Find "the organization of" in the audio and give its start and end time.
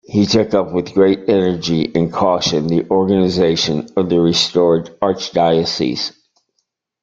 2.65-4.09